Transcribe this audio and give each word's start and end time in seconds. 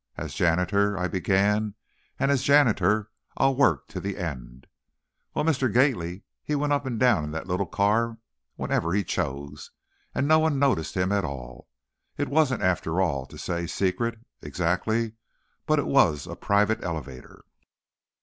As 0.17 0.33
janitor 0.33 0.97
I 0.97 1.07
began, 1.07 1.75
and 2.17 2.31
as 2.31 2.41
janitor 2.41 3.11
I'll 3.37 3.55
work 3.55 3.87
to 3.89 3.99
the 3.99 4.17
end. 4.17 4.65
Well, 5.35 5.45
Mr. 5.45 5.71
Gately, 5.71 6.23
he 6.43 6.55
went 6.55 6.73
up 6.73 6.87
and 6.87 6.99
down 6.99 7.23
in 7.23 7.29
the 7.29 7.45
little 7.45 7.67
car 7.67 8.17
whenever 8.55 8.93
he 8.95 9.03
chose, 9.03 9.69
and 10.15 10.27
no 10.27 10.39
one 10.39 10.57
noticed 10.57 10.97
him 10.97 11.11
at 11.11 11.23
all. 11.23 11.67
It 12.17 12.29
wasn't, 12.29 12.63
after 12.63 12.99
all, 12.99 13.27
to 13.27 13.37
say, 13.37 13.67
secret, 13.67 14.17
exactly, 14.41 15.13
but 15.67 15.77
it 15.77 15.85
was 15.85 16.25
a 16.25 16.35
private 16.35 16.83
elevator." 16.83 17.45